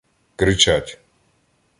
Кричать: 0.39 0.97